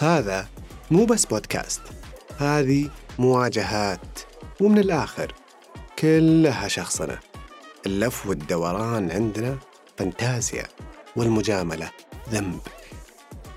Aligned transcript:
هذا 0.00 0.48
مو 0.90 1.04
بس 1.04 1.24
بودكاست 1.24 1.80
هذه 2.38 2.90
مواجهات 3.18 4.18
ومن 4.60 4.78
الآخر 4.78 5.34
كلها 5.98 6.68
شخصنة 6.68 7.18
اللف 7.86 8.26
والدوران 8.26 9.10
عندنا 9.10 9.58
فانتازيا 9.96 10.64
والمجاملة 11.16 11.90
ذنب. 12.30 12.60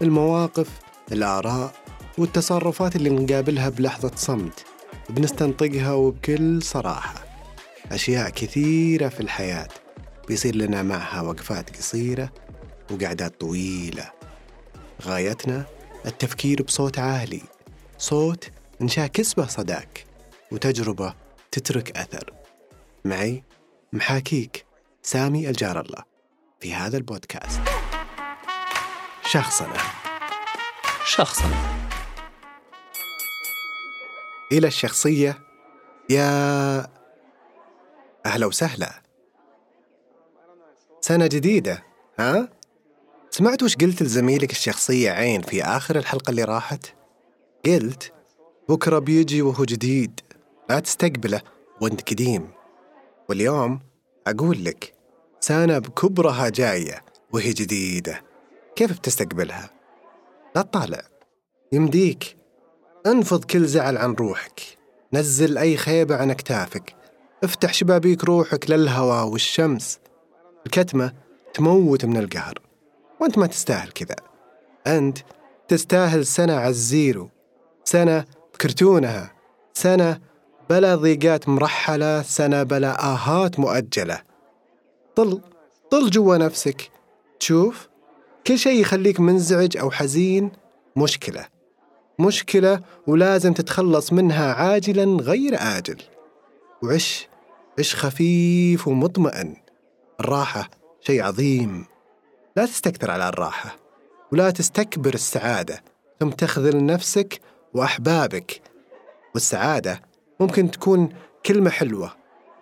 المواقف 0.02 0.70
الآراء 1.12 1.72
والتصرفات 2.18 2.96
اللي 2.96 3.10
نقابلها 3.10 3.70
بلحظة 3.70 4.12
صمت 4.16 4.66
بنستنطقها 5.10 5.94
وبكل 5.94 6.64
صراحة. 6.64 7.26
أشياء 7.92 8.30
كثيرة 8.30 9.10
في 9.10 9.20
الحياة 9.20 9.68
بيصير 10.28 10.56
لنا 10.56 10.84
معها 10.84 11.22
وقفات 11.22 11.78
قصيرة 11.78 12.30
وقعدات 12.92 13.40
طويلة. 13.40 14.12
غايتنا 15.02 15.66
التفكير 16.06 16.64
بصوت 16.64 17.00
عالي 17.00 17.42
صوت 17.98 18.52
نشاكس 18.82 19.34
به 19.34 19.48
صداك 19.48 20.06
وتجربة 20.52 21.14
تترك 21.52 21.98
أثر. 21.98 22.34
معي 23.06 23.44
محاكيك 23.94 24.66
سامي 25.04 25.50
الجار 25.50 25.80
الله 25.82 26.04
في 26.60 26.74
هذا 26.74 26.98
البودكاست. 26.98 27.62
شخصنا 29.26 29.78
شخصنا 31.06 31.56
إلى 34.52 34.68
الشخصية 34.68 35.40
يا 36.10 36.88
أهلا 38.26 38.46
وسهلا. 38.46 39.02
سنة 41.02 41.28
جديدة 41.28 41.84
ها؟ 42.20 42.50
سمعت 43.36 43.64
وش 43.64 43.76
قلت 43.76 44.04
لزميلك 44.04 44.52
الشخصية 44.52 45.12
عين 45.12 45.42
في 45.42 45.64
آخر 45.64 45.96
الحلقة 45.96 46.30
اللي 46.30 46.44
راحت؟ 46.44 46.86
قلت 47.66 48.12
بكرة 48.70 49.00
بيجي 49.00 49.42
وهو 49.42 49.64
جديد 49.66 50.20
لا 50.70 50.80
تستقبله 50.80 51.42
وانت 51.82 52.10
قديم. 52.10 52.50
واليوم 53.30 53.80
أقول 54.28 54.66
لك 54.66 54.94
سنة 55.40 55.80
بكبرها 55.80 56.50
جاية 56.50 57.02
وهي 57.32 57.54
جديدة. 57.54 58.22
كيف 58.76 58.98
بتستقبلها؟ 58.98 59.70
لا 60.56 60.62
تطالع. 60.62 61.02
يمديك. 61.72 62.38
انفض 63.06 63.44
كل 63.44 63.66
زعل 63.66 63.98
عن 63.98 64.14
روحك. 64.14 64.62
نزل 65.14 65.58
أي 65.58 65.78
خيبة 65.78 66.16
عن 66.16 66.32
أكتافك. 66.32 66.96
افتح 67.44 67.74
شبابيك 67.74 68.24
روحك 68.24 68.70
للهواء 68.70 69.26
والشمس. 69.26 70.00
الكتمة 70.66 71.14
تموت 71.54 72.06
من 72.06 72.18
القهر. 72.18 72.63
وانت 73.24 73.38
ما 73.38 73.48
تستاهل 73.48 73.92
كذا. 73.92 74.16
أنت 74.88 75.18
تستاهل 75.68 76.26
سنة 76.26 76.54
على 76.54 76.70
الزيرو 76.70 77.30
سنة 77.84 78.26
بكرتونها 78.54 79.34
سنة 79.74 80.20
بلا 80.70 80.96
ضيقات 80.96 81.50
مرحلة 81.50 82.22
سنة 82.22 82.64
بلا 82.64 83.04
آهات 83.04 83.60
مؤجلة. 83.60 84.22
طل 85.16 85.42
طل 85.92 86.10
جوا 86.10 86.38
نفسك. 86.38 86.92
تشوف 87.40 87.88
كل 88.48 88.58
شيء 88.58 88.82
يخليك 88.82 89.20
منزعج 89.20 89.78
أو 89.78 89.92
حزين 89.92 90.52
مشكلة. 90.96 91.48
مشكلة 92.20 92.80
ولازم 93.08 93.54
تتخلص 93.54 94.14
منها 94.14 94.54
عاجلا 94.54 95.24
غير 95.24 95.56
آجل. 95.60 96.02
وعش 96.84 97.28
عش 97.80 97.96
خفيف 97.96 98.88
ومطمئن. 98.88 99.56
الراحة 100.20 100.70
شيء 101.02 101.24
عظيم. 101.24 101.93
لا 102.56 102.66
تستكثر 102.66 103.12
على 103.12 103.30
الراحة 103.30 103.76
ولا 104.32 104.50
تستكبر 104.50 105.14
السعادة 105.14 105.84
ثم 106.20 106.30
تخذل 106.30 106.86
نفسك 106.86 107.42
وأحبابك. 107.74 108.62
والسعادة 109.34 110.02
ممكن 110.40 110.72
تكون 110.72 111.10
كلمة 111.46 111.70
حلوة 111.70 112.14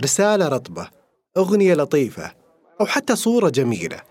رسالة 0.03 0.47
رطبة 0.47 0.89
أغنية 1.37 1.73
لطيفة 1.73 2.31
أو 2.81 2.85
حتى 2.85 3.15
صورة 3.15 3.49
جميلة. 3.49 4.01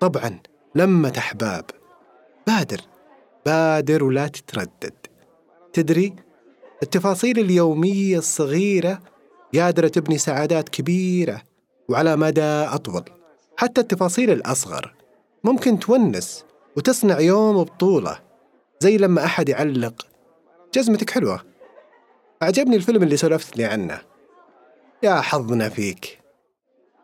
طبعا 0.00 0.38
لمة 0.74 1.12
أحباب. 1.18 1.64
بادر 2.46 2.80
بادر 3.46 4.04
ولا 4.04 4.28
تتردد. 4.28 4.94
تدري 5.72 6.16
التفاصيل 6.82 7.38
اليومية 7.38 8.18
الصغيرة 8.18 9.02
قادرة 9.54 9.88
تبني 9.88 10.18
سعادات 10.18 10.68
كبيرة 10.68 11.42
وعلى 11.88 12.16
مدى 12.16 12.42
أطول 12.42 13.04
حتى 13.56 13.80
التفاصيل 13.80 14.30
الأصغر. 14.30 14.94
ممكن 15.44 15.78
تونس 15.78 16.44
وتصنع 16.76 17.20
يوم 17.20 17.64
بطولة 17.64 18.18
زي 18.80 18.96
لما 18.96 19.24
أحد 19.24 19.48
يعلق. 19.48 20.06
جزمتك 20.74 21.10
حلوة. 21.10 21.40
أعجبني 22.42 22.76
الفيلم 22.76 23.02
اللي 23.02 23.16
سولفت 23.16 23.56
لي 23.56 23.64
عنه. 23.64 24.00
يا 25.02 25.20
حظنا 25.20 25.68
فيك. 25.68 26.18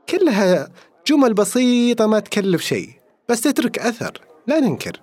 كلها 0.09 0.69
جمل 1.07 1.35
بسيطة 1.35 2.07
ما 2.07 2.21
تكلف 2.21 2.63
شيء 2.63 2.91
بس 3.29 3.41
تترك 3.41 3.79
أثر. 3.79 4.21
لا 4.47 4.61
ننكر. 4.61 5.01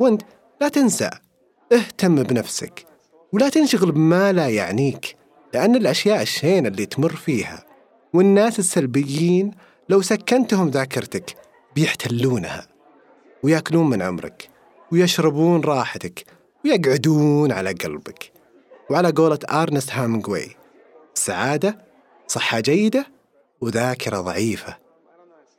وانت 0.00 0.22
لا 0.60 0.68
تنسى. 0.68 1.10
اهتم 1.72 2.22
بنفسك. 2.22 2.86
ولا 3.32 3.48
تنشغل 3.48 3.92
بما 3.92 4.32
لا 4.32 4.48
يعنيك 4.48 5.16
لأن 5.54 5.76
الأشياء 5.76 6.22
الشينة 6.22 6.68
اللي 6.68 6.86
تمر 6.86 7.16
فيها. 7.16 7.64
والناس 8.14 8.58
السلبيين 8.58 9.50
لو 9.88 10.02
سكنتهم 10.02 10.68
ذاكرتك 10.68 11.36
بيحتلونها 11.80 12.66
وياكلون 13.42 13.90
من 13.90 14.02
عمرك 14.02 14.50
ويشربون 14.92 15.60
راحتك 15.60 16.24
ويقعدون 16.64 17.52
على 17.52 17.72
قلبك. 17.72 18.32
وعلى 18.90 19.10
قولة 19.10 19.38
آرنست 19.50 19.92
هامنغوي 19.92 20.56
السعادة 21.16 21.84
صحة 22.26 22.60
جيدة 22.60 23.06
وذاكرة 23.60 24.20
ضعيفة. 24.20 24.78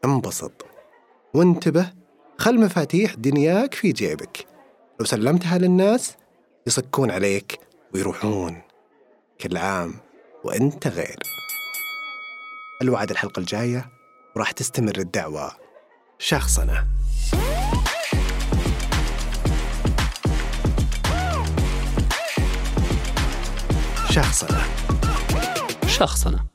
انبسط 0.06 0.66
وانتبه 1.34 1.94
خل 2.38 2.60
مفاتيح 2.60 3.14
دنياك 3.14 3.74
في 3.74 3.92
جيبك. 3.92 4.46
لو 5.00 5.06
سلمتها 5.06 5.58
للناس 5.58 6.16
يصكون 6.68 7.12
عليك 7.12 7.60
ويروحون. 7.94 8.62
كل 9.42 9.58
عام 9.58 9.94
وانت 10.44 10.88
غير. 10.88 11.20
الوعد 12.81 13.12
الحلقة 13.12 13.40
الجاية 13.40 13.90
وراح 14.36 14.52
تستمر 14.52 14.98
الدعوة. 14.98 15.71
شخصنا. 16.22 16.86
شخصنا. 24.12 24.62
شخصنا. 25.88 26.50